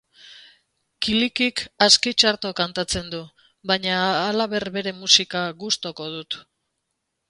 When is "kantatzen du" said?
2.61-3.21